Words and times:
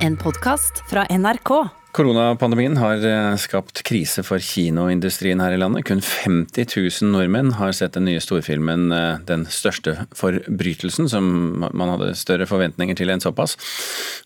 En 0.00 0.14
podkast 0.16 0.78
fra 0.88 1.02
NRK. 1.12 1.50
Koronapandemien 1.92 2.78
har 2.80 3.02
eh, 3.04 3.34
skapt 3.36 3.82
krise 3.84 4.22
for 4.24 4.40
kinoindustrien 4.40 5.42
her 5.44 5.52
i 5.52 5.58
landet. 5.60 5.84
Kun 5.90 6.00
50 6.00 6.64
000 7.02 7.10
nordmenn 7.12 7.50
har 7.58 7.74
sett 7.76 7.98
den 7.98 8.06
nye 8.08 8.22
storfilmen 8.24 8.88
eh, 8.96 9.20
'Den 9.28 9.44
største 9.52 10.06
forbrytelsen', 10.16 11.10
som 11.12 11.28
man 11.60 11.92
hadde 11.92 12.14
større 12.16 12.48
forventninger 12.48 12.96
til 12.96 13.12
enn 13.12 13.20
såpass. 13.20 13.58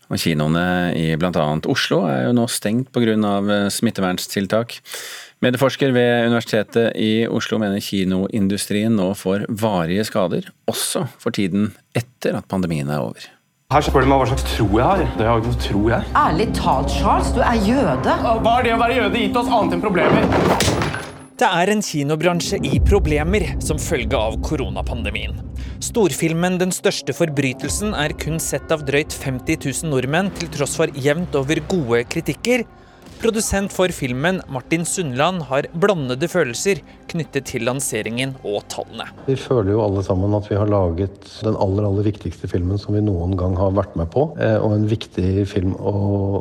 Og 0.07 0.21
kinoene 0.21 0.95
i 0.95 1.11
bl.a. 1.19 1.45
Oslo 1.67 2.05
er 2.07 2.29
jo 2.29 2.33
nå 2.39 2.47
stengt 2.47 2.93
pga. 2.95 3.11
smitteverntiltak. 3.19 3.69
smittevernstiltak. 3.75 4.79
Medieforsker 5.43 5.91
ved 5.91 6.29
Universitetet 6.31 6.95
i 6.95 7.27
Oslo 7.27 7.59
mener 7.59 7.83
kinoindustrien 7.83 8.95
nå 8.95 9.11
får 9.19 9.49
varige 9.49 10.07
skader, 10.07 10.47
også 10.71 11.03
for 11.19 11.35
tiden 11.35 11.73
etter 11.91 12.39
at 12.39 12.47
pandemien 12.47 12.87
er 12.87 13.03
over. 13.03 13.27
Her 13.75 13.83
spør 13.83 14.05
de 14.05 14.07
meg 14.07 14.21
hva 14.21 14.25
slags 14.29 14.43
tro 14.47 14.65
jeg 14.71 14.85
har. 14.87 15.01
Det 15.19 15.25
har 15.27 15.41
ikke 15.41 15.49
noe 15.51 15.59
tro, 15.59 15.79
jeg. 15.91 16.11
Ærlig 16.15 16.45
talt, 16.55 16.93
Charles, 16.95 17.31
du 17.35 17.41
er 17.43 17.57
jøde. 17.59 18.13
Hva 18.23 18.53
har 18.53 18.63
det 18.63 18.71
å 18.71 18.77
være 18.79 18.95
jøde 19.01 19.19
gitt 19.19 19.39
oss 19.41 19.49
annet 19.51 19.75
enn 19.75 19.81
problemer? 19.83 20.29
Det 21.35 21.49
er 21.49 21.71
en 21.73 21.83
kinobransje 21.83 22.61
i 22.63 22.79
problemer 22.87 23.43
som 23.59 23.81
følge 23.83 24.15
av 24.15 24.37
koronapandemien. 24.47 25.35
Storfilmen 25.83 26.55
'Den 26.55 26.71
største 26.71 27.11
forbrytelsen' 27.17 27.91
er 27.99 28.15
kun 28.15 28.39
sett 28.39 28.71
av 28.71 28.87
drøyt 28.87 29.11
50 29.11 29.59
000 29.67 29.91
nordmenn, 29.91 30.31
til 30.39 30.47
tross 30.55 30.79
for 30.79 30.87
jevnt 30.95 31.35
over 31.35 31.59
gode 31.67 32.05
kritikker. 32.07 32.63
Produsent 33.21 33.71
for 33.73 33.89
filmen, 33.95 34.41
Martin 34.51 34.83
Sundland, 34.85 35.45
har 35.49 35.65
blandede 35.73 36.27
følelser 36.29 36.81
knyttet 37.09 37.47
til 37.49 37.63
lanseringen 37.65 38.35
og 38.45 38.65
tallene. 38.69 39.07
Vi 39.25 39.37
føler 39.39 39.71
jo 39.73 39.81
alle 39.85 40.03
sammen 40.05 40.35
at 40.37 40.49
vi 40.51 40.57
har 40.59 40.69
laget 40.69 41.25
den 41.45 41.57
aller 41.61 41.87
aller 41.87 42.05
viktigste 42.05 42.49
filmen 42.51 42.77
som 42.81 42.93
vi 42.93 43.01
noen 43.05 43.33
gang 43.39 43.55
har 43.57 43.73
vært 43.77 43.95
med 43.97 44.11
på. 44.13 44.27
eh, 44.37 44.57
Og 44.59 44.75
en 44.75 44.87
viktig 44.89 45.47
film 45.47 45.73
å, 45.79 45.95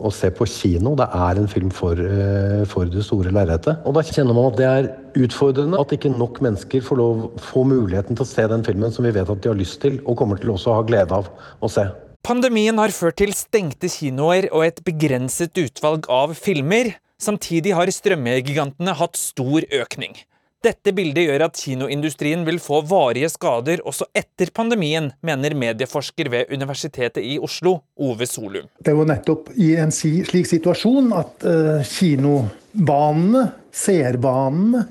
å 0.05 0.13
se 0.13 0.31
på 0.35 0.49
kino. 0.51 0.95
Det 0.99 1.09
er 1.09 1.41
en 1.41 1.49
film 1.49 1.71
for, 1.71 1.95
eh, 1.95 2.65
for 2.69 2.85
det 2.85 3.05
store 3.07 3.33
lerretet. 3.33 3.81
Og 3.87 3.95
da 3.95 4.05
kjenner 4.05 4.35
man 4.37 4.53
at 4.53 4.61
det 4.61 4.69
er 4.71 4.93
utfordrende 5.25 5.81
at 5.81 5.95
ikke 5.95 6.13
nok 6.13 6.43
mennesker 6.45 6.83
får, 6.83 7.01
lov, 7.01 7.29
får 7.39 7.69
muligheten 7.71 8.19
til 8.19 8.27
å 8.27 8.33
se 8.35 8.49
den 8.51 8.65
filmen 8.67 8.93
som 8.93 9.07
vi 9.07 9.15
vet 9.15 9.31
at 9.31 9.41
de 9.41 9.49
har 9.49 9.57
lyst 9.57 9.81
til, 9.81 10.01
og 10.05 10.19
kommer 10.19 10.41
til 10.43 10.51
også 10.51 10.73
å 10.73 10.81
ha 10.81 10.89
glede 10.89 11.13
av 11.13 11.31
å 11.63 11.71
se. 11.71 11.87
Pandemien 12.25 12.79
har 12.81 12.89
ført 12.97 13.19
til 13.21 13.35
stengte 13.37 13.91
kinoer 13.93 14.47
og 14.49 14.63
et 14.65 14.79
begrenset 14.87 15.59
utvalg 15.61 16.07
av 16.09 16.31
filmer. 16.39 16.95
Samtidig 17.21 17.75
har 17.77 17.91
strømmegigantene 17.93 18.95
hatt 18.97 19.19
stor 19.21 19.67
økning. 19.69 20.17
Dette 20.65 20.95
bildet 20.97 21.27
gjør 21.27 21.45
at 21.45 21.61
kinoindustrien 21.61 22.47
vil 22.47 22.57
få 22.65 22.79
varige 22.89 23.29
skader 23.29 23.83
også 23.85 24.09
etter 24.17 24.49
pandemien, 24.57 25.11
mener 25.21 25.53
medieforsker 25.53 26.31
ved 26.33 26.55
Universitetet 26.57 27.21
i 27.21 27.37
Oslo, 27.37 27.75
Ove 28.01 28.25
Solum. 28.25 28.73
Det 28.81 28.97
jo 28.97 29.05
nettopp 29.05 29.53
i 29.61 29.75
en 29.85 29.93
slik 29.93 30.49
situasjon 30.49 31.13
at 31.21 31.45
uh, 31.45 31.85
kinobanene, 31.93 33.45
seerbanene, 33.85 34.87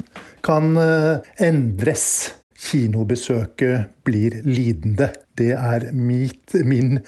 kan 0.46 0.70
uh, 0.78 1.34
endres. 1.42 2.06
Kinobesøket 2.64 3.92
blir 4.08 4.40
lidende. 4.46 5.12
Det 5.38 5.52
er 5.58 5.92
mit, 5.92 6.54
min 6.66 7.00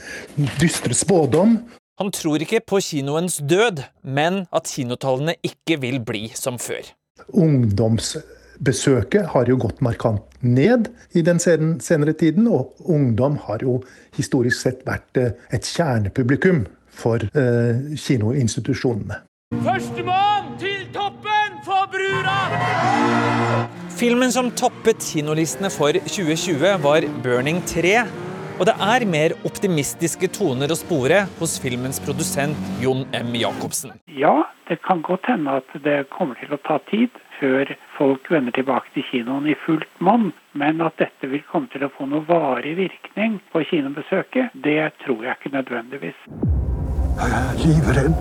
dystre 0.60 0.94
spådom. 0.94 1.58
Han 2.00 2.12
tror 2.12 2.44
ikke 2.44 2.60
på 2.68 2.80
kinoens 2.84 3.38
død, 3.50 3.84
men 4.04 4.46
at 4.52 4.68
kinotallene 4.68 5.36
ikke 5.44 5.80
vil 5.80 6.02
bli 6.04 6.32
som 6.36 6.60
før. 6.60 6.84
Ungdomsbesøket 7.32 9.30
har 9.32 9.48
jo 9.48 9.56
gått 9.64 9.80
markant 9.86 10.22
ned 10.42 10.90
i 11.16 11.24
den 11.24 11.40
senere 11.40 12.14
tiden, 12.14 12.48
og 12.48 12.76
ungdom 12.80 13.38
har 13.48 13.64
jo 13.64 13.78
historisk 14.18 14.60
sett 14.60 14.84
vært 14.88 15.22
eh, 15.22 15.32
et 15.56 15.64
kjernepublikum 15.64 16.66
for 16.92 17.24
eh, 17.32 17.96
kinoinstitusjonene. 17.96 19.22
Førstemann 19.64 20.60
til 20.60 20.84
toppen 20.92 21.64
for 21.64 21.88
brura! 21.96 23.75
Filmen 23.96 24.32
som 24.32 24.50
toppet 24.52 25.00
kinolistene 25.14 25.70
for 25.72 25.96
2020, 25.96 26.78
var 26.84 27.02
'Burning 27.24 27.62
3'. 27.62 28.08
Og 28.60 28.66
det 28.68 28.76
er 28.94 29.06
mer 29.08 29.32
optimistiske 29.48 30.28
toner 30.36 30.68
å 30.68 30.76
spore 30.76 31.22
hos 31.40 31.54
filmens 31.64 32.00
produsent 32.04 32.58
Jon 32.84 33.06
M. 33.14 33.32
Jacobsen. 33.40 33.92
Ja, 34.08 34.44
det 34.68 34.82
kan 34.84 35.02
godt 35.02 35.26
hende 35.32 35.52
at 35.62 35.70
det 35.88 36.10
kommer 36.10 36.36
til 36.36 36.52
å 36.52 36.60
ta 36.68 36.78
tid 36.92 37.10
før 37.40 37.72
folk 37.98 38.32
vender 38.32 38.52
tilbake 38.52 38.92
til 38.94 39.04
kinoen 39.12 39.48
i 39.48 39.56
fullt 39.66 39.92
monn. 40.00 40.34
Men 40.52 40.82
at 40.82 41.00
dette 41.00 41.32
vil 41.32 41.44
komme 41.52 41.72
til 41.72 41.88
å 41.88 41.92
få 41.96 42.04
noe 42.12 42.28
varig 42.28 42.76
virkning 42.76 43.40
på 43.52 43.64
kinobesøket, 43.72 44.52
det 44.68 44.92
tror 45.06 45.24
jeg 45.24 45.40
ikke 45.40 45.56
nødvendigvis. 45.56 46.20
Jeg 47.16 47.32
er 47.32 47.52
livredd 47.64 48.16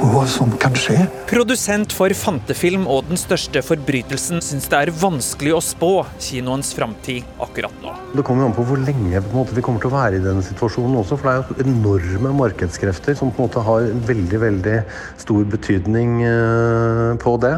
hva 0.00 0.24
som 0.28 0.50
kan 0.60 0.74
skje. 0.78 0.96
Produsent 1.30 1.92
for 1.94 2.12
Fantefilm 2.16 2.86
og 2.90 3.06
Den 3.08 3.18
største 3.20 3.62
forbrytelsen 3.64 4.42
syns 4.44 4.66
det 4.70 4.80
er 4.80 4.92
vanskelig 4.98 5.54
å 5.56 5.62
spå 5.64 5.90
kinoens 6.22 6.72
framtid 6.76 7.26
akkurat 7.42 7.74
nå. 7.82 7.94
Det 8.14 8.24
kommer 8.26 8.48
an 8.48 8.56
på 8.56 8.64
hvor 8.68 8.80
lenge 8.80 9.20
på 9.20 9.32
en 9.32 9.38
måte, 9.40 9.56
vi 9.56 9.64
kommer 9.64 9.82
til 9.82 9.92
å 9.92 9.96
være 9.96 10.20
i 10.20 10.24
denne 10.24 10.44
situasjonen 10.46 10.98
også. 11.00 11.18
For 11.20 11.28
det 11.28 11.34
er 11.34 11.42
jo 11.42 11.66
enorme 11.68 12.34
markedskrefter 12.40 13.18
som 13.18 13.32
på 13.32 13.42
en 13.42 13.48
måte 13.48 13.64
har 13.66 13.90
veldig, 14.08 14.40
veldig 14.44 14.78
stor 15.24 15.44
betydning 15.56 16.22
eh, 16.28 17.10
på 17.22 17.36
det. 17.44 17.56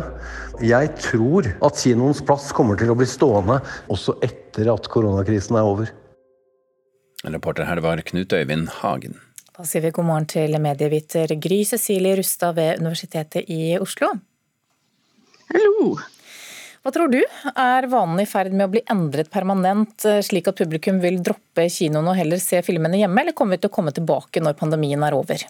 Jeg 0.65 0.95
tror 1.03 1.51
at 1.53 1.83
kinoens 1.83 2.23
plass 2.25 2.49
kommer 2.57 2.79
til 2.81 2.93
å 2.93 2.97
bli 2.97 3.09
stående 3.09 3.61
også 3.93 4.17
etter 4.25 4.73
at 4.73 4.89
koronakrisen 4.93 5.59
er 5.61 5.69
over. 5.69 5.93
Reporter 7.27 7.67
her 7.69 7.81
var 7.85 8.01
Knut 8.07 8.33
Øyvind 8.33 8.71
Hagen. 8.81 9.19
Da 9.57 9.65
sier 9.65 9.81
vi 9.81 9.89
god 9.97 10.05
morgen 10.05 10.27
til 10.29 10.53
medieviter 10.61 11.31
Gry 11.41 11.63
Cecilie 11.65 12.19
Rustad 12.19 12.59
ved 12.59 12.83
Universitetet 12.83 13.47
i 13.49 13.79
Oslo. 13.81 14.11
Hallo. 15.49 15.95
Hva 16.85 16.93
tror 16.93 17.09
du 17.09 17.23
er 17.23 17.89
vanen 17.89 18.21
i 18.21 18.27
ferd 18.29 18.53
med 18.53 18.67
å 18.67 18.73
bli 18.75 18.83
endret 18.93 19.31
permanent, 19.33 20.05
slik 20.29 20.51
at 20.53 20.61
publikum 20.61 21.01
vil 21.01 21.23
droppe 21.25 21.65
kinoen 21.73 22.13
og 22.13 22.19
heller 22.19 22.43
se 22.43 22.61
filmene 22.67 23.01
hjemme, 23.01 23.23
eller 23.23 23.33
kommer 23.39 23.57
vi 23.57 23.65
til 23.65 23.73
å 23.73 23.77
komme 23.79 23.97
tilbake 23.97 24.45
når 24.45 24.59
pandemien 24.61 25.09
er 25.09 25.17
over? 25.17 25.47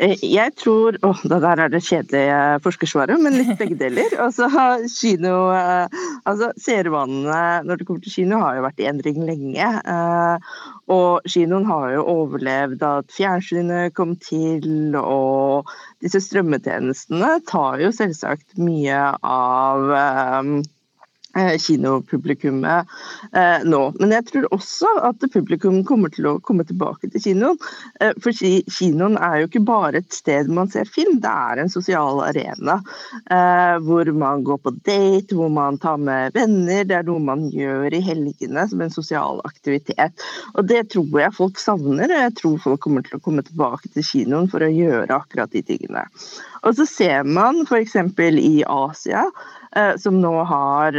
Jeg 0.00 0.54
tror 0.56 0.96
Å, 1.04 1.10
det 1.28 1.38
der 1.44 1.60
er 1.60 1.72
det 1.72 1.82
kjedelige 1.84 2.36
forskersvaret, 2.64 3.20
men 3.20 3.36
litt 3.36 3.52
begge 3.60 3.76
deler. 3.80 4.14
Altså, 4.22 4.48
kino 4.94 5.34
Altså, 5.50 6.50
seervanene 6.60 7.66
når 7.66 7.80
det 7.80 7.88
kommer 7.88 8.04
til 8.04 8.14
kino, 8.14 8.40
har 8.40 8.56
jo 8.56 8.64
vært 8.64 8.80
i 8.80 8.88
endring 8.88 9.20
lenge. 9.28 9.68
Og 10.90 11.28
kinoen 11.28 11.68
har 11.68 11.94
jo 11.94 12.06
overlevd 12.14 12.84
at 12.86 13.12
fjernsynet 13.14 13.94
kom 13.98 14.16
til, 14.24 14.96
og 14.96 15.68
disse 16.04 16.22
strømmetjenestene 16.24 17.36
tar 17.50 17.80
jo 17.84 17.92
selvsagt 17.94 18.56
mye 18.60 19.02
av 19.20 19.90
kinopublikummet 21.34 22.86
eh, 23.32 23.64
nå. 23.64 23.82
Men 24.00 24.14
jeg 24.16 24.26
tror 24.30 24.48
også 24.54 24.90
at 25.06 25.22
publikum 25.32 25.80
kommer 25.86 26.10
til 26.12 26.26
å 26.26 26.38
komme 26.42 26.64
tilbake 26.66 27.10
til 27.10 27.22
kinoen. 27.22 27.58
Eh, 28.00 28.12
for 28.22 28.34
kinoen 28.34 29.18
er 29.20 29.40
jo 29.40 29.50
ikke 29.50 29.64
bare 29.66 30.02
et 30.02 30.12
sted 30.14 30.50
man 30.50 30.70
ser 30.70 30.90
film, 30.90 31.20
det 31.22 31.30
er 31.30 31.62
en 31.62 31.72
sosial 31.72 32.22
arena. 32.24 32.80
Eh, 33.30 33.76
hvor 33.86 34.10
man 34.16 34.44
går 34.46 34.60
på 34.64 34.74
date, 34.82 35.36
hvor 35.36 35.52
man 35.52 35.78
tar 35.78 36.00
med 36.02 36.34
venner. 36.34 36.84
Det 36.84 36.98
er 36.98 37.06
noe 37.06 37.22
man 37.22 37.48
gjør 37.54 37.94
i 37.94 38.02
helgene 38.04 38.66
som 38.68 38.82
en 38.82 38.94
sosial 38.94 39.42
aktivitet. 39.46 40.26
Og 40.56 40.66
det 40.68 40.88
tror 40.94 41.22
jeg 41.22 41.36
folk 41.36 41.62
savner, 41.62 42.10
og 42.10 42.24
jeg 42.26 42.36
tror 42.42 42.62
folk 42.66 42.84
kommer 42.84 43.06
til 43.06 43.18
å 43.18 43.24
komme 43.24 43.44
tilbake 43.46 43.92
til 43.94 44.06
kinoen 44.06 44.50
for 44.50 44.64
å 44.64 44.72
gjøre 44.72 45.20
akkurat 45.20 45.52
de 45.54 45.62
tingene. 45.66 46.06
Og 46.66 46.76
så 46.76 46.86
ser 46.88 47.24
man 47.24 47.62
f.eks. 47.66 47.96
i 48.40 48.54
Asia 48.66 49.24
som 50.02 50.16
nå 50.18 50.32
har 50.50 50.96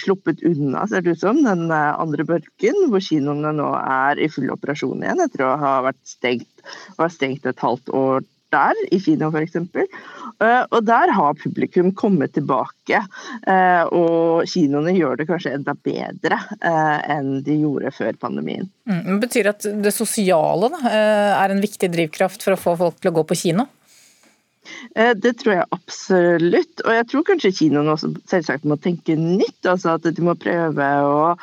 sluppet 0.00 0.40
unna, 0.48 0.86
ser 0.88 1.04
det 1.04 1.18
ut 1.18 1.20
som, 1.20 1.42
den 1.44 1.68
andre 1.70 2.24
bølgen, 2.24 2.78
hvor 2.88 3.02
kinoene 3.04 3.52
nå 3.52 3.66
er 3.76 4.22
i 4.22 4.30
full 4.32 4.48
operasjon 4.54 5.04
igjen 5.04 5.20
etter 5.26 5.44
å 5.44 5.56
ha 5.60 5.74
vært 5.84 6.00
stengt, 6.08 6.64
var 6.96 7.12
stengt 7.12 7.44
et 7.46 7.60
halvt 7.60 7.92
år 7.92 8.24
der, 8.54 8.80
i 8.94 9.00
Kina 9.02 9.30
f.eks. 9.32 9.58
Og 10.70 10.80
der 10.86 11.12
har 11.16 11.36
publikum 11.40 11.92
kommet 11.96 12.34
tilbake, 12.36 13.02
og 13.94 14.48
kinoene 14.50 14.94
gjør 14.96 15.20
det 15.20 15.28
kanskje 15.30 15.54
enda 15.58 15.76
bedre 15.76 16.40
enn 16.62 17.38
de 17.46 17.60
gjorde 17.62 17.94
før 17.94 18.18
pandemien. 18.20 18.68
Mm, 18.88 19.14
det 19.14 19.20
betyr 19.28 19.52
at 19.54 19.68
det 19.84 19.94
sosiale 19.94 20.70
da, 20.74 20.82
er 21.44 21.54
en 21.54 21.64
viktig 21.64 21.90
drivkraft 21.94 22.44
for 22.46 22.56
å 22.56 22.60
få 22.60 22.76
folk 22.80 23.00
til 23.00 23.12
å 23.12 23.18
gå 23.20 23.26
på 23.30 23.40
kino? 23.46 23.68
Det 24.94 25.32
tror 25.40 25.54
jeg 25.58 25.66
absolutt. 25.74 26.82
Og 26.84 26.92
jeg 26.96 27.06
tror 27.10 27.26
kanskje 27.28 27.54
kinoen 27.58 27.90
også 27.92 28.12
selvsagt 28.30 28.66
må 28.68 28.78
tenke 28.80 29.16
nytt. 29.18 29.60
altså 29.68 29.96
At 29.98 30.08
de 30.08 30.24
må 30.24 30.36
prøve 30.40 30.88
å 31.08 31.34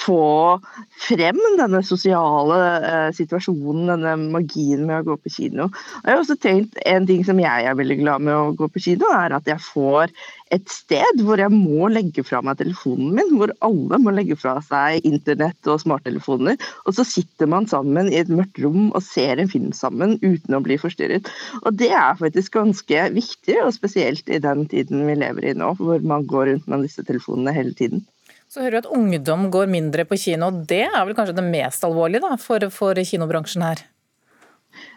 få 0.00 0.58
frem 1.00 1.38
denne 1.58 1.82
sosiale 1.86 2.58
eh, 2.78 3.08
situasjonen, 3.16 3.88
denne 3.90 4.16
magien 4.32 4.86
med 4.88 5.00
å 5.00 5.06
gå 5.10 5.16
på 5.20 5.32
kino. 5.34 5.68
Jeg 6.04 6.12
har 6.12 6.22
også 6.22 6.38
tenkt 6.40 6.78
En 6.86 7.06
ting 7.08 7.22
som 7.26 7.38
jeg 7.40 7.66
er 7.66 7.76
veldig 7.76 7.98
glad 8.00 8.24
med 8.26 8.34
å 8.34 8.52
gå 8.56 8.68
på 8.72 8.82
kino, 8.82 9.10
er 9.14 9.34
at 9.36 9.48
jeg 9.48 9.60
får 9.62 10.12
et 10.54 10.66
sted 10.72 11.20
hvor 11.22 11.38
jeg 11.38 11.52
må 11.54 11.88
legge 11.92 12.24
fra 12.26 12.40
meg 12.42 12.58
telefonen 12.58 13.12
min, 13.14 13.34
hvor 13.38 13.52
alle 13.64 14.00
må 14.02 14.14
legge 14.14 14.38
fra 14.38 14.56
seg 14.66 15.04
internett 15.06 15.70
og 15.70 15.82
smarttelefoner. 15.84 16.58
Og 16.86 16.96
så 16.96 17.06
sitter 17.06 17.50
man 17.50 17.68
sammen 17.70 18.10
i 18.10 18.18
et 18.22 18.32
mørkt 18.32 18.58
rom 18.62 18.90
og 18.90 19.02
ser 19.06 19.38
en 19.38 19.50
film 19.50 19.70
sammen 19.76 20.16
uten 20.24 20.56
å 20.56 20.62
bli 20.64 20.78
forstyrret. 20.80 21.30
Og 21.62 21.76
det 21.78 21.92
er 21.94 22.18
faktisk 22.18 22.58
ganske 22.58 23.06
viktig, 23.14 23.60
og 23.62 23.74
spesielt 23.76 24.30
i 24.30 24.42
den 24.42 24.66
tiden 24.70 25.06
vi 25.06 25.18
lever 25.22 25.52
i 25.52 25.58
nå, 25.58 25.74
hvor 25.78 26.02
man 26.02 26.26
går 26.30 26.50
rundt 26.50 26.70
med 26.70 26.88
disse 26.88 27.06
telefonene 27.06 27.54
hele 27.54 27.76
tiden. 27.78 28.02
Så 28.50 28.64
hører 28.64 28.74
vi 28.74 28.82
at 28.82 28.90
ungdom 28.90 29.44
går 29.54 29.70
mindre 29.70 30.02
på 30.10 30.18
kino. 30.18 30.48
Det 30.50 30.82
er 30.88 31.04
vel 31.06 31.14
kanskje 31.14 31.36
det 31.38 31.46
mest 31.46 31.84
alvorlige 31.86 32.24
da, 32.24 32.34
for, 32.40 32.66
for 32.74 32.98
kinobransjen 33.06 33.62
her? 33.62 33.84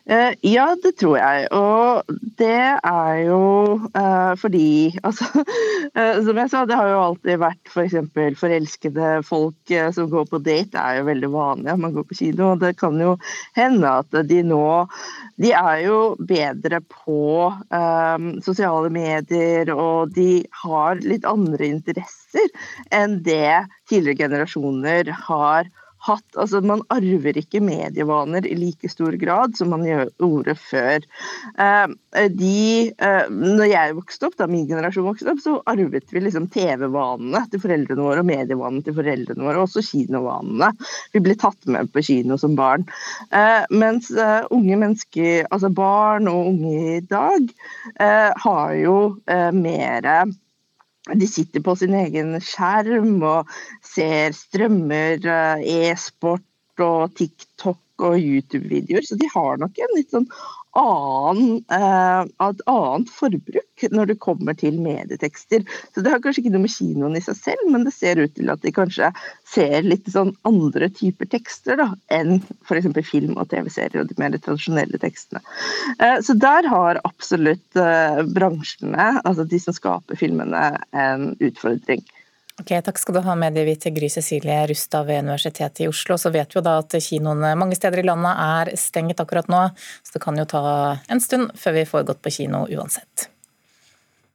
Uh, 0.04 0.34
ja, 0.44 0.66
det 0.84 0.98
tror 1.00 1.16
jeg. 1.16 1.46
Og 1.56 2.16
det 2.40 2.60
er 2.76 3.20
jo 3.24 3.44
uh, 3.96 4.34
fordi 4.36 4.92
altså, 5.08 5.30
uh, 5.96 6.18
Som 6.26 6.40
jeg 6.42 6.52
sa, 6.52 6.66
det 6.68 6.76
har 6.76 6.90
jo 6.92 7.04
alltid 7.06 7.40
vært 7.40 7.72
f.eks. 7.72 7.96
For 8.12 8.40
forelskede 8.42 9.12
folk 9.24 9.74
som 9.96 10.10
går 10.12 10.28
på 10.28 10.42
date, 10.44 10.76
er 10.80 11.00
jo 11.00 11.08
veldig 11.08 11.30
vanlig 11.32 11.72
at 11.72 11.80
man 11.80 11.96
går 11.96 12.08
på 12.10 12.20
kino. 12.20 12.52
og 12.52 12.64
Det 12.66 12.74
kan 12.82 13.00
jo 13.00 13.16
hende 13.56 13.94
at 14.04 14.20
de 14.28 14.42
nå 14.44 14.66
De 15.40 15.54
er 15.56 15.86
jo 15.86 16.00
bedre 16.20 16.82
på 16.84 17.54
sosiale 18.46 18.92
medier, 18.94 19.72
og 19.74 20.12
de 20.14 20.44
har 20.64 21.00
litt 21.02 21.26
andre 21.26 21.72
interesser 21.72 22.52
enn 22.94 23.22
det 23.26 23.64
tidligere 23.90 24.28
generasjoner 24.28 25.10
har 25.28 25.64
hatt 25.64 25.83
altså 26.12 26.62
Man 26.66 26.84
arver 26.94 27.38
ikke 27.40 27.62
medievaner 27.64 28.46
i 28.48 28.56
like 28.58 28.90
stor 28.92 29.16
grad 29.20 29.56
som 29.58 29.72
man 29.74 29.86
gjorde 29.86 30.56
før. 30.60 31.06
Eh, 31.58 32.28
de, 32.34 32.92
eh, 32.98 33.30
når 33.30 33.70
jeg 33.72 33.96
vokste 33.98 34.28
opp, 34.28 34.38
da 34.40 34.48
min 34.52 34.68
generasjon 34.70 35.08
vokste 35.08 35.32
opp, 35.34 35.42
så 35.44 35.56
arvet 35.70 36.12
vi 36.14 36.24
liksom 36.24 36.50
TV-vanene 36.54 37.46
til 37.52 37.64
foreldrene 37.64 38.08
våre 38.08 38.24
og 38.24 38.30
medievanene 38.30 38.86
til 38.86 38.98
foreldrene 38.98 39.48
våre, 39.48 39.62
og 39.62 39.70
også 39.70 39.86
kinovanene. 39.88 40.74
Vi 41.16 41.24
ble 41.24 41.38
tatt 41.40 41.70
med 41.72 41.92
på 41.94 42.04
kino 42.06 42.38
som 42.42 42.58
barn. 42.60 42.86
Eh, 43.32 43.64
mens 43.72 44.12
unge 44.54 44.78
mennesker, 44.80 45.48
altså 45.54 45.72
barn 45.74 46.28
og 46.32 46.54
unge 46.54 46.98
i 46.98 47.02
dag, 47.08 47.50
har 48.44 48.74
jo 48.78 48.96
mer 49.56 50.08
de 51.12 51.28
sitter 51.28 51.64
på 51.64 51.76
sin 51.76 51.94
egen 52.00 52.38
skjerm 52.44 53.18
og 53.28 53.50
ser 53.84 54.36
strømmer, 54.38 55.20
eh, 55.20 55.64
e-sport 55.92 56.84
og 56.84 57.16
TikTok 57.20 57.80
og 58.04 58.18
YouTube-videoer, 58.18 59.06
så 59.06 59.18
de 59.20 59.30
har 59.34 59.60
nok 59.62 59.78
en 59.84 59.98
litt 59.98 60.14
sånn 60.16 60.30
annen, 60.80 61.64
eh, 61.72 62.22
et 62.48 62.62
annet 62.70 63.12
forbruk 63.14 63.86
når 63.94 64.12
det 64.12 64.20
kommer 64.24 64.56
til 64.58 64.80
medietekster. 64.82 65.66
Så 65.94 66.02
Det 66.02 66.12
har 66.12 66.22
kanskje 66.24 66.44
ikke 66.44 66.54
noe 66.54 66.66
med 66.66 66.74
kinoen 66.74 67.18
i 67.18 67.24
seg 67.24 67.38
selv, 67.38 67.64
men 67.72 67.86
det 67.86 67.94
ser 67.94 68.22
ut 68.22 68.34
til 68.36 68.50
at 68.50 68.62
de 68.62 68.74
kanskje 68.74 69.12
ser 69.46 69.86
litt 69.86 70.10
sånn 70.10 70.34
andre 70.48 70.90
typer 70.90 71.30
tekster 71.30 71.78
da, 71.82 71.90
enn 72.14 72.42
f.eks. 72.66 72.90
film 73.06 73.38
og 73.38 73.50
TV-serier 73.54 74.02
og 74.02 74.10
de 74.10 74.18
mer 74.18 74.38
tradisjonelle 74.38 75.00
tekstene. 75.02 75.44
Eh, 76.00 76.20
så 76.26 76.38
der 76.38 76.68
har 76.70 77.02
absolutt 77.04 77.80
eh, 77.80 78.24
bransjene, 78.34 79.22
altså 79.24 79.46
de 79.46 79.62
som 79.62 79.76
skaper 79.76 80.20
filmene, 80.20 80.64
en 80.94 81.34
utfordring. 81.44 82.02
Ok, 82.62 82.70
Takk 82.86 83.00
skal 83.02 83.16
du 83.18 83.22
ha, 83.26 83.34
medievite 83.36 83.90
Gry 83.90 84.10
Cecilie 84.14 84.68
Rustad 84.70 85.08
ved 85.08 85.24
Universitetet 85.24 85.82
i 85.82 85.88
Oslo. 85.90 86.18
Så 86.22 86.30
vet 86.30 86.54
vi 86.54 86.60
jo 86.60 86.66
da 86.66 86.78
at 86.84 86.94
kinoene 87.02 87.56
mange 87.58 87.76
steder 87.78 88.04
i 88.04 88.06
landet 88.06 88.34
er 88.38 88.76
stengt 88.78 89.20
akkurat 89.24 89.50
nå, 89.50 89.62
så 90.06 90.18
det 90.18 90.22
kan 90.22 90.38
jo 90.38 90.46
ta 90.46 90.64
en 91.10 91.22
stund 91.24 91.56
før 91.58 91.80
vi 91.80 91.86
får 91.90 92.06
gått 92.12 92.22
på 92.22 92.34
kino 92.38 92.68
uansett. 92.70 93.30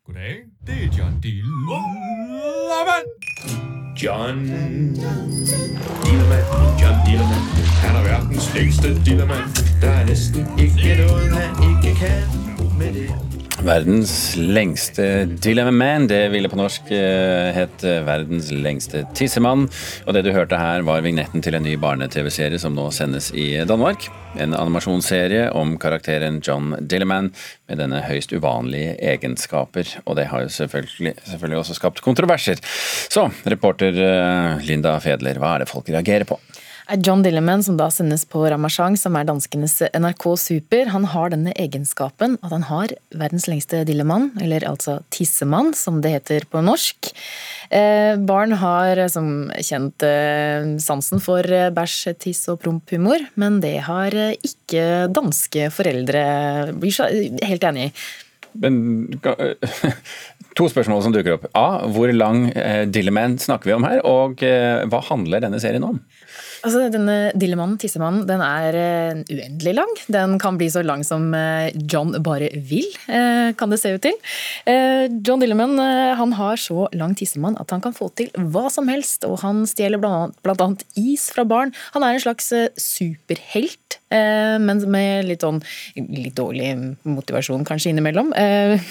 God 0.08 0.18
dag, 0.18 0.42
det 0.66 0.74
er 0.82 0.88
John 0.98 1.20
Dillemann. 1.22 3.06
John 4.02 4.44
Dillemann, 6.02 6.44
John 6.80 6.98
Dillemann. 7.06 7.44
Han 7.84 7.96
er 7.96 8.04
verdens 8.10 8.50
lengste 8.54 8.94
Dillemann. 9.06 9.46
Det 9.78 9.90
er 9.94 10.04
nesten 10.10 10.42
ikke 10.58 10.98
noe 11.04 11.22
han 11.36 11.50
ikke 11.70 11.94
kan 12.02 12.26
med 12.78 12.94
det. 12.98 13.37
Verdens 13.66 14.36
lengste 14.38 15.24
Dilemma 15.42 15.70
Man, 15.74 16.06
det 16.06 16.28
ville 16.30 16.48
på 16.50 16.58
norsk 16.58 16.92
eh, 16.94 17.48
het 17.56 17.82
eh, 17.82 18.04
Verdens 18.06 18.52
lengste 18.54 19.02
tissemann. 19.18 19.64
Og 20.06 20.14
det 20.14 20.22
du 20.26 20.30
hørte 20.34 20.60
her, 20.60 20.84
var 20.86 21.02
vignetten 21.02 21.42
til 21.42 21.58
en 21.58 21.66
ny 21.66 21.74
barne-TV-serie 21.80 22.60
som 22.62 22.76
nå 22.76 22.86
sendes 22.94 23.32
i 23.34 23.48
Danmark. 23.66 24.06
En 24.38 24.54
animasjonsserie 24.54 25.48
om 25.58 25.74
karakteren 25.82 26.38
John 26.44 26.76
Dilleman 26.78 27.32
med 27.66 27.82
denne 27.82 28.04
høyst 28.06 28.32
uvanlige 28.36 28.94
egenskaper. 29.14 29.90
Og 30.06 30.20
det 30.20 30.28
har 30.30 30.46
jo 30.46 30.54
selvfølgelig, 30.54 31.16
selvfølgelig 31.24 31.62
også 31.64 31.78
skapt 31.80 32.04
kontroverser. 32.06 32.62
Så, 33.10 33.26
reporter 33.50 33.98
eh, 34.06 34.66
Linda 34.70 34.94
Fedler, 35.02 35.42
hva 35.42 35.56
er 35.56 35.66
det 35.66 35.72
folk 35.72 35.90
reagerer 35.90 36.28
på? 36.30 36.38
John 36.96 37.22
Dilleman, 37.22 37.62
som 37.62 37.76
da 37.76 37.90
sendes 37.92 38.22
på 38.24 38.40
Ramachang, 38.48 38.94
som 38.96 39.16
er 39.18 39.26
danskenes 39.28 39.74
NRK 39.92 40.24
Super, 40.40 40.88
han 40.88 41.04
har 41.12 41.32
denne 41.34 41.52
egenskapen 41.60 42.38
at 42.40 42.54
han 42.54 42.64
har 42.64 42.94
verdens 43.12 43.44
lengste 43.50 43.82
dillemann, 43.88 44.30
eller 44.40 44.64
altså 44.64 44.98
tissemann, 45.12 45.74
som 45.76 46.00
det 46.04 46.14
heter 46.14 46.46
på 46.48 46.62
norsk. 46.64 47.10
Eh, 47.68 48.14
barn 48.30 48.56
har 48.62 49.02
som 49.12 49.50
kjent 49.60 50.06
eh, 50.06 50.70
sansen 50.80 51.20
for 51.20 51.44
eh, 51.44 51.68
bæsj, 51.76 52.14
tiss 52.24 52.46
og 52.48 52.62
promphumor, 52.64 53.26
men 53.36 53.60
det 53.60 53.76
har 53.84 54.16
ikke 54.38 55.10
danske 55.12 55.68
foreldre, 55.74 56.24
blir 56.72 57.44
helt 57.44 57.68
enig 57.68 57.90
i. 57.90 57.92
Men 58.58 58.80
To 60.58 60.66
spørsmål 60.66 61.04
som 61.04 61.12
dukker 61.14 61.36
opp. 61.36 61.44
A. 61.54 61.84
Hvor 61.94 62.10
lang 62.10 62.48
eh, 62.50 62.82
Dilleman 62.90 63.36
snakker 63.38 63.70
vi 63.70 63.76
om 63.76 63.84
her, 63.86 64.00
og 64.08 64.42
eh, 64.42 64.82
hva 64.90 64.98
handler 65.06 65.44
denne 65.44 65.60
serien 65.62 65.84
om? 65.86 66.00
Altså, 66.66 66.88
denne 66.90 67.16
Dillemannen, 67.38 67.78
tissemannen, 67.78 68.24
den 68.26 68.42
er 68.42 68.76
uh, 68.78 69.20
uendelig 69.30 69.74
lang. 69.78 69.92
Den 70.10 70.36
kan 70.42 70.58
bli 70.58 70.66
så 70.72 70.82
lang 70.82 71.04
som 71.06 71.28
uh, 71.34 71.68
John 71.90 72.16
bare 72.24 72.50
vil, 72.56 72.88
uh, 73.06 73.54
kan 73.58 73.70
det 73.70 73.78
se 73.82 73.94
ut 73.94 74.02
til. 74.02 74.16
John 75.24 75.40
Dilleman 75.40 75.78
han 76.18 76.32
har 76.36 76.58
så 76.60 76.86
lang 76.96 77.14
tissemann 77.16 77.56
at 77.60 77.70
han 77.72 77.82
kan 77.82 77.94
få 77.96 78.08
til 78.18 78.28
hva 78.52 78.66
som 78.72 78.88
helst, 78.90 79.24
og 79.28 79.40
han 79.42 79.62
stjeler 79.68 80.00
annet 80.64 80.84
is 80.98 81.28
fra 81.34 81.44
barn. 81.48 81.72
Han 81.94 82.04
er 82.04 82.16
en 82.16 82.22
slags 82.22 82.50
superhelt, 82.78 83.98
men 84.10 84.82
med 84.90 85.28
litt 85.28 85.44
sånn 85.44 85.60
litt 85.96 86.36
dårlig 86.38 86.70
motivasjon 87.08 87.66
kanskje 87.68 87.92
innimellom. 87.92 88.32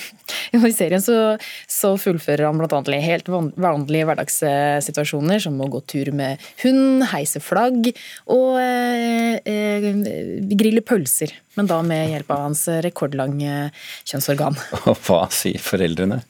I 0.58 0.74
serien 0.76 1.04
så, 1.04 1.38
så 1.70 1.94
fullfører 2.02 2.48
han 2.50 2.60
annet 2.80 2.92
helt 3.06 3.32
vanlige 3.32 4.10
hverdagssituasjoner, 4.10 5.42
som 5.44 5.62
å 5.62 5.70
gå 5.72 5.84
tur 5.90 6.12
med 6.18 6.44
hund, 6.64 7.08
heise 7.14 7.42
flagg 7.44 7.57
flagg 7.58 7.90
og 8.34 8.58
eh, 8.62 9.38
eh, 9.42 9.88
grille 10.58 10.84
pølser. 10.86 11.34
Men 11.58 11.70
da 11.70 11.80
med 11.86 12.12
hjelp 12.12 12.32
av 12.34 12.44
hans 12.46 12.68
rekordlange 12.86 13.70
kjønnsorgan. 14.06 14.58
Og 14.86 14.98
hva 15.08 15.24
sier 15.34 15.62
foreldrene? 15.62 16.22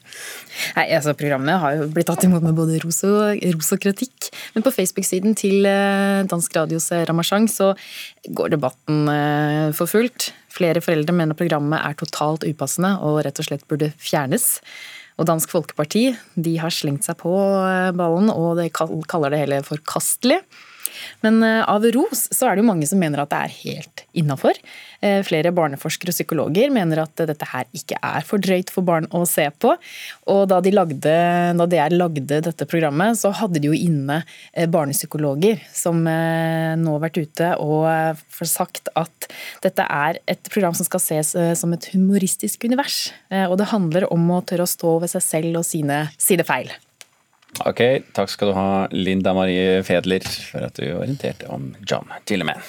Nei, 0.74 0.86
altså 0.96 1.14
Programmet 1.18 1.60
har 1.60 1.76
jo 1.76 1.88
blitt 1.92 2.08
tatt 2.08 2.24
imot 2.26 2.42
med 2.42 2.56
både 2.56 2.80
ros 2.82 3.02
og, 3.06 3.38
ros 3.54 3.72
og 3.76 3.82
kritikk. 3.84 4.30
Men 4.54 4.64
på 4.66 4.72
Facebook-siden 4.74 5.36
til 5.38 5.68
eh, 5.68 6.24
Dansk 6.28 6.56
Radios 6.56 6.90
eh, 6.94 7.04
Ramachang 7.08 7.48
så 7.52 7.74
går 8.28 8.54
debatten 8.56 9.06
for 9.76 9.88
fullt. 9.88 10.30
Flere 10.52 10.82
foreldre 10.84 11.14
mener 11.16 11.38
programmet 11.38 11.80
er 11.80 11.96
totalt 11.96 12.44
upassende 12.48 12.96
og 13.04 13.22
rett 13.24 13.38
og 13.40 13.46
slett 13.46 13.66
burde 13.70 13.92
fjernes. 14.00 14.58
Og 15.18 15.26
Dansk 15.28 15.50
Folkeparti 15.50 16.04
de 16.38 16.56
har 16.62 16.72
slengt 16.74 17.06
seg 17.08 17.18
på 17.20 17.32
ballen, 17.98 18.30
og 18.30 18.60
de 18.60 18.68
kaller 18.70 19.34
det 19.34 19.40
hele 19.42 19.62
forkastelig. 19.66 20.38
Men 21.24 21.40
eh, 21.46 21.62
av 21.68 21.86
ros 21.94 22.26
så 22.34 22.48
er 22.48 22.56
det 22.56 22.64
jo 22.64 22.68
mange 22.70 22.88
som 22.88 23.00
mener 23.00 23.22
at 23.22 23.32
det 23.32 23.40
er 23.40 23.56
helt 23.62 24.04
innafor. 24.18 24.58
Eh, 25.04 25.20
flere 25.26 25.52
barneforskere 25.54 26.12
og 26.12 26.16
psykologer 26.16 26.72
mener 26.74 27.02
at 27.04 27.24
dette 27.28 27.48
her 27.52 27.68
ikke 27.76 27.98
er 28.02 28.26
for 28.26 28.42
drøyt 28.42 28.72
for 28.74 28.86
barn 28.86 29.08
å 29.14 29.24
se 29.28 29.46
på. 29.60 29.74
Og 30.32 30.42
da, 30.50 30.60
de 30.64 30.74
lagde, 30.74 31.14
da 31.58 31.68
DR 31.70 31.94
lagde 31.96 32.40
dette 32.48 32.68
programmet, 32.70 33.18
så 33.20 33.32
hadde 33.34 33.62
de 33.62 33.70
jo 33.70 33.76
inne 33.76 34.20
eh, 34.52 34.68
barnepsykologer 34.70 35.62
som 35.74 36.00
nå 36.08 36.92
har 36.94 37.02
vært 37.02 37.18
ute 37.18 37.48
og 37.60 38.46
sagt 38.46 38.88
at 38.98 39.28
dette 39.64 39.84
er 39.84 40.20
et 40.30 40.50
program 40.52 40.76
som 40.76 40.86
skal 40.86 41.02
ses 41.02 41.34
som 41.58 41.72
et 41.74 41.88
humoristisk 41.92 42.64
univers. 42.68 43.08
Og 43.50 43.56
det 43.60 43.70
handler 43.72 44.08
om 44.14 44.30
å 44.34 44.42
tørre 44.46 44.66
å 44.66 44.70
stå 44.70 44.98
ved 45.02 45.12
seg 45.12 45.24
selv 45.24 45.62
og 45.62 45.66
sine, 45.68 46.04
sine 46.20 46.46
feil. 46.48 46.72
Ok, 47.66 47.80
takk 48.14 48.30
skal 48.30 48.52
du 48.52 48.58
ha, 48.58 48.70
Linda 48.94 49.34
Marie 49.34 49.80
Fedler, 49.86 50.22
for 50.22 50.68
at 50.68 50.78
du 50.78 50.92
orienterte 50.92 51.48
om 51.50 51.72
John 51.88 52.12
Gilliman. 52.28 52.60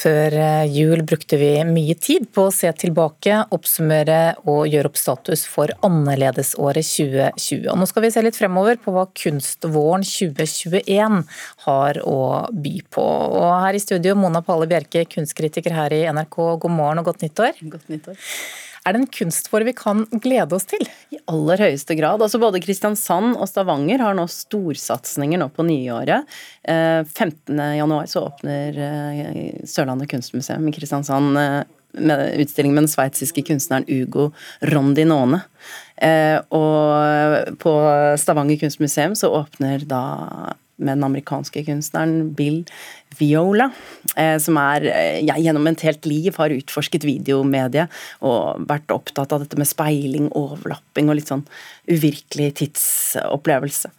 Før 0.00 0.32
eh, 0.32 0.70
jul 0.72 1.02
brukte 1.04 1.36
vi 1.36 1.50
mye 1.66 1.96
tid 2.00 2.28
på 2.32 2.46
å 2.46 2.52
se 2.54 2.70
tilbake, 2.78 3.34
oppsummere 3.52 4.20
og 4.48 4.70
gjøre 4.70 4.88
opp 4.88 4.96
status 5.00 5.42
for 5.50 5.72
annerledesåret 5.84 6.86
2020. 6.86 7.66
Og 7.68 7.80
nå 7.80 7.88
skal 7.90 8.06
vi 8.06 8.12
se 8.14 8.22
litt 8.24 8.38
fremover 8.38 8.80
på 8.80 8.94
hva 8.94 9.04
Kunstvåren 9.10 10.06
2021 10.06 11.20
har 11.66 12.00
å 12.06 12.20
by 12.48 12.74
på. 12.88 13.04
Og 13.04 13.52
her 13.66 13.76
i 13.76 13.82
studio, 13.82 14.16
Mona 14.16 14.44
Palle 14.46 14.70
Bjerke, 14.70 15.04
kunstkritiker 15.10 15.76
her 15.76 15.96
i 15.96 16.04
NRK, 16.08 16.40
god 16.64 16.76
morgen 16.78 17.02
og 17.02 17.10
godt 17.10 17.26
nyttår. 17.26 17.60
Godt 17.74 17.92
nyttår. 17.92 18.30
Er 18.86 18.94
det 18.94 19.02
en 19.02 19.10
kunstform 19.12 19.68
vi 19.68 19.74
kan 19.76 20.04
glede 20.24 20.56
oss 20.56 20.64
til? 20.70 20.82
I 21.12 21.18
aller 21.28 21.60
høyeste 21.66 21.96
grad. 21.98 22.22
Altså 22.24 22.40
Både 22.40 22.62
Kristiansand 22.64 23.36
og 23.36 23.48
Stavanger 23.50 24.00
har 24.00 24.16
nå 24.16 24.24
storsatsinger 24.30 25.40
nå 25.40 25.50
på 25.52 25.66
nyåret. 25.68 26.30
15.1 26.64 27.60
eh, 27.60 28.06
så 28.08 28.24
åpner 28.24 28.80
eh, 28.86 29.60
Sørlandet 29.68 30.08
kunstmuseum 30.12 30.70
i 30.70 30.74
Kristiansand 30.76 31.36
eh, 31.40 31.60
med 32.00 32.40
utstilling 32.40 32.72
med 32.72 32.86
den 32.86 32.92
sveitsiske 32.92 33.44
kunstneren 33.48 33.84
Ugo 33.90 34.30
Rondinone. 34.70 35.42
Og 36.54 37.56
på 37.60 37.72
Stavanger 38.22 38.60
kunstmuseum 38.62 39.16
så 39.18 39.32
åpner 39.40 39.82
da 39.90 40.04
med 40.80 40.96
den 40.96 41.06
amerikanske 41.06 41.62
kunstneren 41.68 42.32
Bill 42.36 42.64
Viola, 43.18 43.70
eh, 44.16 44.36
som 44.42 44.58
er 44.60 44.86
ja, 45.22 45.36
gjennom 45.38 45.68
et 45.70 45.86
helt 45.86 46.08
liv 46.08 46.36
har 46.40 46.54
utforsket 46.54 47.06
videomediet 47.06 47.92
og 48.26 48.66
vært 48.70 48.92
opptatt 48.94 49.34
av 49.36 49.44
dette 49.44 49.60
med 49.60 49.68
speiling, 49.68 50.30
overlapping 50.36 51.10
og 51.10 51.20
litt 51.20 51.30
sånn 51.30 51.46
uvirkelig 51.90 52.52
tidsopplevelse. 52.62 53.92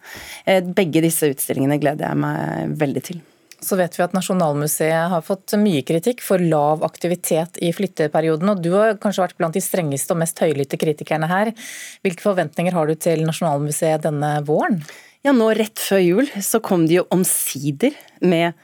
Eh, 0.45 0.63
begge 0.65 1.03
disse 1.05 1.31
utstillingene 1.31 1.79
gleder 1.81 2.09
jeg 2.09 2.23
meg 2.25 2.79
veldig 2.81 3.05
til. 3.11 3.21
Så 3.61 3.77
vet 3.77 3.93
vi 3.93 4.01
at 4.01 4.15
Nasjonalmuseet 4.17 5.11
har 5.11 5.21
fått 5.25 5.53
mye 5.61 5.83
kritikk 5.85 6.23
for 6.25 6.41
lav 6.41 6.81
aktivitet 6.85 7.59
i 7.61 7.69
flytteperioden. 7.75 8.49
og 8.49 8.63
Du 8.63 8.71
har 8.73 8.97
kanskje 9.01 9.27
vært 9.27 9.37
blant 9.37 9.53
de 9.57 9.61
strengeste 9.61 10.15
og 10.15 10.21
mest 10.23 10.41
høylytte 10.41 10.79
kritikerne 10.81 11.29
her. 11.29 11.53
Hvilke 12.01 12.25
forventninger 12.25 12.73
har 12.73 12.89
du 12.89 12.95
til 12.97 13.21
Nasjonalmuseet 13.27 14.07
denne 14.07 14.33
våren? 14.47 14.81
Ja, 15.21 15.35
nå 15.37 15.51
rett 15.53 15.77
før 15.77 16.01
jul 16.01 16.31
så 16.41 16.57
kom 16.65 16.87
de 16.89 16.97
jo 16.97 17.07
omsider 17.13 17.93
med 18.25 18.57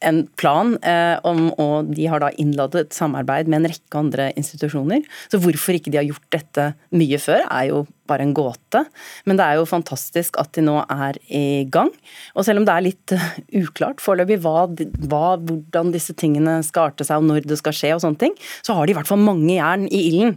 en 0.00 0.22
plan 0.38 0.76
eh, 0.86 1.18
om, 1.26 1.48
og 1.58 1.90
de 1.92 2.06
har 2.08 2.22
da 2.22 2.30
innladet 2.38 2.86
et 2.86 2.96
samarbeid 2.96 3.50
med 3.50 3.62
en 3.62 3.70
rekke 3.72 4.00
andre 4.00 4.30
institusjoner. 4.38 5.02
Så 5.28 5.40
hvorfor 5.42 5.76
ikke 5.76 5.92
de 5.92 6.00
har 6.00 6.06
gjort 6.08 6.28
dette 6.34 6.68
mye 6.94 7.18
før, 7.20 7.44
er 7.50 7.70
jo 7.72 7.82
bare 8.08 8.24
en 8.24 8.34
gåte. 8.36 8.82
Men 9.28 9.38
det 9.38 9.46
er 9.46 9.58
jo 9.58 9.68
fantastisk 9.68 10.38
at 10.40 10.52
de 10.56 10.64
nå 10.64 10.76
er 10.82 11.18
i 11.28 11.64
gang. 11.70 11.90
Og 12.34 12.46
selv 12.46 12.62
om 12.62 12.66
det 12.68 12.74
er 12.74 12.86
litt 12.86 13.14
uh, 13.14 13.26
uklart 13.60 14.02
foreløpig 14.02 14.40
hva, 14.44 14.66
hva, 15.10 15.36
hvordan 15.38 15.92
disse 15.94 16.14
tingene 16.18 16.58
skal 16.66 16.90
arte 16.90 17.06
seg 17.06 17.20
og 17.20 17.28
når 17.28 17.48
det 17.48 17.58
skal 17.60 17.76
skje 17.76 17.94
og 17.96 18.02
sånne 18.04 18.22
ting, 18.22 18.36
så 18.66 18.76
har 18.76 18.86
de 18.86 18.94
i 18.94 18.98
hvert 18.98 19.10
fall 19.10 19.22
mange 19.22 19.54
jern 19.54 19.86
i 19.88 20.02
ilden. 20.10 20.36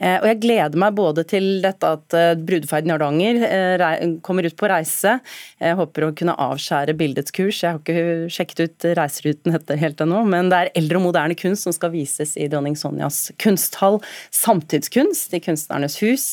Uh, 0.00 0.18
og 0.20 0.28
jeg 0.30 0.40
gleder 0.44 0.82
meg 0.84 0.96
både 0.98 1.26
til 1.28 1.48
dette 1.64 1.92
at 1.98 2.18
uh, 2.18 2.32
brudeferden 2.38 2.92
i 2.92 2.96
Hardanger 2.96 4.18
kommer 4.24 4.46
ut 4.46 4.56
på 4.58 4.68
reise. 4.70 5.18
Jeg 5.60 5.78
håper 5.78 6.06
å 6.06 6.12
kunne 6.16 6.36
avskjære 6.38 6.94
bildets 6.98 7.34
kurs. 7.34 7.60
Jeg 7.62 7.74
har 7.74 7.82
ikke 7.82 8.30
sjekket 8.32 8.64
ut 8.64 8.88
reiseruten 8.98 9.56
etter 9.58 9.80
helt 9.80 10.00
ennå, 10.04 10.22
men 10.28 10.50
det 10.52 10.60
er 10.60 10.72
eldre 10.78 11.00
og 11.00 11.08
moderne 11.08 11.36
kunst 11.38 11.66
som 11.66 11.74
skal 11.74 11.92
vises 11.94 12.36
i 12.38 12.48
dronning 12.50 12.76
Sonjas 12.78 13.28
kunsthall. 13.42 13.98
Samtidskunst 14.34 15.34
i 15.36 15.42
Kunstnernes 15.42 15.98
hus 16.02 16.26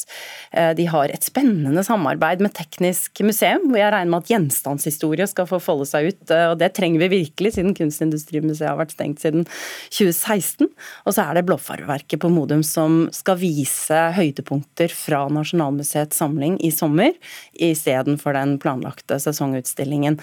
de 0.77 0.87
har 0.89 1.11
et 1.11 1.25
spennende 1.25 1.83
samarbeid 1.85 2.41
med 2.43 2.53
Teknisk 2.57 3.21
museum, 3.25 3.67
hvor 3.69 3.79
jeg 3.79 3.93
regner 3.93 4.11
med 4.11 4.25
at 4.25 4.31
gjenstandshistorie 4.33 5.27
skal 5.29 5.47
få 5.49 5.59
folde 5.63 5.87
seg 5.89 6.11
ut. 6.11 6.21
Eh, 6.29 6.47
og 6.51 6.59
Det 6.61 6.71
trenger 6.77 7.05
vi 7.05 7.11
virkelig, 7.13 7.55
siden 7.55 7.75
Kunstindustrimuseet 7.77 8.69
har 8.69 8.79
vært 8.79 8.95
stengt 8.95 9.23
siden 9.23 9.47
2016. 9.89 10.69
Og 11.05 11.15
så 11.15 11.25
er 11.25 11.37
det 11.37 11.45
Blåfarverket 11.47 12.21
på 12.21 12.31
Modum 12.33 12.63
som 12.65 13.05
skal 13.15 13.39
vise 13.41 14.01
høydepunkter 14.17 14.93
fra 14.93 15.25
Nasjonalmuseets 15.33 16.21
samling 16.21 16.59
i 16.63 16.71
sommer, 16.73 17.15
istedenfor 17.55 18.35
den 18.37 18.57
planlagte 18.61 19.19
sesongutstillingen. 19.21 20.19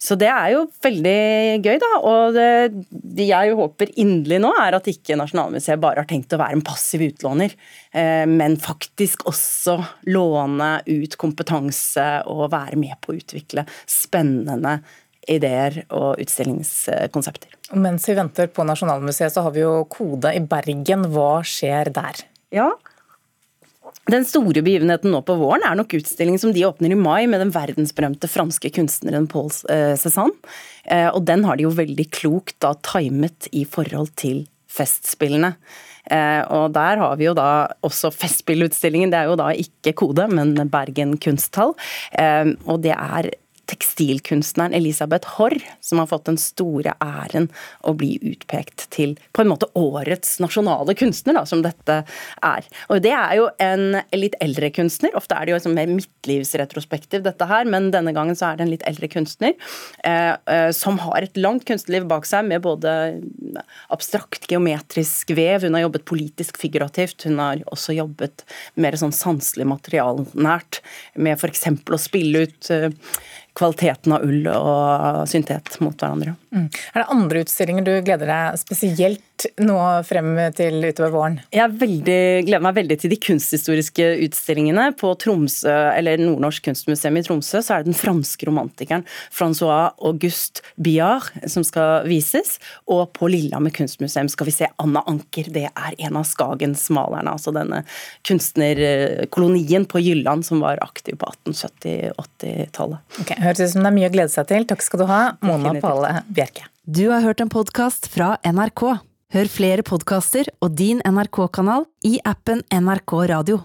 Så 0.00 0.16
det 0.16 0.30
er 0.32 0.54
jo 0.54 0.62
veldig 0.80 1.60
gøy, 1.60 1.76
da. 1.82 1.90
Og 2.08 2.36
det, 2.36 3.26
jeg 3.28 3.56
håper 3.58 3.92
inderlig 4.00 4.38
nå, 4.40 4.54
er 4.56 4.78
at 4.78 4.88
ikke 4.88 5.18
Nasjonalmuseet 5.20 5.82
bare 5.82 6.00
har 6.00 6.08
tenkt 6.08 6.32
å 6.32 6.40
være 6.40 6.56
en 6.56 6.64
passiv 6.64 7.04
utlåner, 7.04 7.52
eh, 7.92 8.24
men 8.30 8.56
faktisk 8.60 9.26
også 9.28 9.76
låne 10.08 10.72
ut 10.88 11.18
kompetanse 11.20 12.08
og 12.32 12.48
være 12.54 12.80
med 12.80 12.96
på 13.04 13.12
å 13.12 13.20
utvikle 13.20 13.66
spennende 13.84 14.78
ideer 15.28 15.82
og 15.92 16.22
utstillingskonsepter. 16.24 17.52
Mens 17.76 18.08
vi 18.08 18.16
venter 18.16 18.48
på 18.50 18.64
Nasjonalmuseet, 18.66 19.34
så 19.34 19.44
har 19.44 19.52
vi 19.54 19.66
jo 19.66 19.82
Kode 19.92 20.32
i 20.32 20.40
Bergen. 20.40 21.04
Hva 21.12 21.42
skjer 21.46 21.92
der? 21.94 22.24
Ja, 22.56 22.70
den 24.12 24.26
store 24.28 24.62
begivenheten 24.64 25.12
nå 25.12 25.20
på 25.26 25.36
våren 25.40 25.64
er 25.66 25.76
nok 25.78 25.94
utstillingen 25.98 26.40
som 26.42 26.54
de 26.54 26.64
åpner 26.68 26.94
i 26.94 26.98
mai 26.98 27.26
med 27.30 27.42
den 27.42 27.52
verdensberømte 27.54 28.30
franske 28.30 28.72
kunstneren 28.76 29.28
Paul 29.30 29.50
eh, 29.72 29.94
Cézanne. 30.00 30.36
Eh, 30.84 31.08
og 31.08 31.24
den 31.28 31.44
har 31.46 31.58
de 31.58 31.66
jo 31.66 31.74
veldig 31.76 32.08
klokt 32.14 32.58
da 32.64 32.74
timet 32.86 33.50
i 33.52 33.66
forhold 33.68 34.12
til 34.20 34.44
Festspillene. 34.70 35.54
Eh, 36.10 36.42
og 36.54 36.72
der 36.74 37.02
har 37.02 37.18
vi 37.20 37.28
jo 37.28 37.36
da 37.36 37.50
også 37.86 38.12
Festspillutstillingen. 38.14 39.12
Det 39.12 39.20
er 39.20 39.30
jo 39.30 39.38
da 39.40 39.50
ikke 39.52 39.96
Kode, 39.98 40.28
men 40.32 40.56
Bergen 40.72 41.16
kunsthall. 41.20 41.76
Og 42.66 42.82
det 42.84 42.94
er 42.94 43.32
tekstilkunstneren 43.70 44.74
Elisabeth 44.74 45.36
Haarr 45.36 45.58
som 45.84 46.00
har 46.02 46.08
fått 46.10 46.26
den 46.28 46.38
store 46.40 46.94
æren 47.04 47.48
å 47.86 47.94
bli 47.96 48.16
utpekt 48.32 48.88
til 48.94 49.16
på 49.36 49.44
en 49.44 49.50
måte 49.52 49.68
årets 49.78 50.38
nasjonale 50.42 50.96
kunstner, 50.98 51.36
da, 51.38 51.44
som 51.46 51.62
dette 51.64 52.00
er. 52.46 52.68
Og 52.88 53.02
Det 53.04 53.12
er 53.14 53.36
jo 53.38 53.46
en 53.62 54.00
litt 54.16 54.36
eldre 54.42 54.70
kunstner. 54.74 55.14
Ofte 55.18 55.36
er 55.36 55.46
det 55.46 55.54
jo 55.54 55.60
liksom 55.60 55.76
mer 55.78 55.90
midtlivsretrospektiv, 55.90 57.22
dette 57.24 57.48
her, 57.48 57.68
men 57.70 57.90
denne 57.94 58.14
gangen 58.16 58.38
så 58.38 58.50
er 58.50 58.58
det 58.58 58.66
en 58.66 58.72
litt 58.74 58.86
eldre 58.88 59.08
kunstner 59.12 59.54
eh, 60.04 60.34
eh, 60.34 60.70
som 60.76 60.98
har 61.04 61.24
et 61.24 61.40
langt 61.40 61.66
kunstnerliv 61.68 62.08
bak 62.10 62.28
seg 62.28 62.46
med 62.50 62.64
både 62.66 62.92
abstrakt, 63.92 64.48
geometrisk 64.50 65.32
vev, 65.36 65.66
hun 65.66 65.76
har 65.78 65.86
jobbet 65.86 66.06
politisk 66.08 66.58
figurativt, 66.60 67.26
hun 67.28 67.40
har 67.42 67.62
også 67.70 67.96
jobbet 67.96 68.44
mer 68.80 68.98
sånn 68.98 69.14
sanselig 69.14 69.68
materialnært 69.70 70.80
med 71.20 71.38
f.eks. 71.38 71.66
å 71.70 72.00
spille 72.00 72.46
ut 72.46 72.72
eh, 72.74 72.90
kvaliteten 73.60 74.16
av 74.16 74.24
ull 74.26 74.46
og 74.50 75.24
syntet 75.30 75.76
mot 75.84 75.94
hverandre. 75.94 76.34
Mm. 76.50 76.66
Er 76.66 77.02
det 77.02 77.10
andre 77.14 77.42
utstillinger 77.44 77.86
du 77.86 77.92
gleder 78.02 78.30
deg 78.30 78.60
spesielt 78.60 79.46
nå 79.62 79.76
frem 80.04 80.32
til 80.56 80.82
utover 80.82 81.12
våren? 81.14 81.38
Jeg 81.54 81.72
veldig, 81.80 82.20
gleder 82.48 82.64
meg 82.64 82.76
veldig 82.76 82.96
til 83.00 83.12
de 83.12 83.18
kunsthistoriske 83.22 84.08
utstillingene. 84.26 84.90
På 85.00 85.12
Tromsø, 85.20 85.72
eller 85.94 86.20
Nordnorsk 86.20 86.66
kunstmuseum 86.68 87.20
i 87.20 87.24
Tromsø 87.26 87.62
så 87.62 87.76
er 87.76 87.84
det 87.84 87.92
den 87.92 87.98
franske 87.98 88.48
romantikeren 88.48 89.06
Francois 89.30 89.94
Auguste 89.96 90.64
Biard 90.80 91.30
som 91.50 91.64
skal 91.66 92.08
vises. 92.10 92.56
Og 92.90 93.06
på 93.16 93.30
Lillehammer 93.30 93.74
kunstmuseum 93.74 94.28
skal 94.32 94.50
vi 94.50 94.56
se 94.58 94.70
Anna 94.82 95.04
Anker. 95.10 95.52
Det 95.52 95.66
er 95.70 95.98
en 95.98 96.18
av 96.20 96.26
Skagens 96.28 96.88
malerne. 96.94 97.36
Altså 97.36 97.54
denne 97.54 97.84
kunstnerkolonien 98.26 99.86
på 99.90 100.02
Jylland 100.02 100.46
som 100.46 100.62
var 100.64 100.82
aktiv 100.84 101.18
på 101.20 101.30
1870-80-tallet. 101.46 103.20
Okay, 103.22 103.38
Høres 103.50 103.66
ut 103.66 103.72
som 103.74 103.82
det 103.82 103.90
er 103.90 103.94
mye 103.96 104.08
å 104.08 104.12
glede 104.14 104.30
seg 104.30 104.46
til. 104.46 104.64
Takk 104.70 104.84
skal 104.86 105.00
du 105.02 105.08
ha, 105.10 105.20
Mona 105.42 105.72
Palle 105.82 106.20
Bjerke. 106.30 106.68
Du 106.86 107.08
har 107.10 107.24
hørt 107.24 107.42
en 107.42 107.50
podkast 107.50 108.06
fra 108.12 108.36
NRK. 108.46 108.84
Hør 109.34 109.50
flere 109.50 109.82
podkaster 109.86 110.46
og 110.62 110.76
din 110.78 111.02
NRK-kanal 111.06 111.88
i 112.06 112.20
appen 112.26 112.62
NRK 112.70 113.16
Radio. 113.30 113.60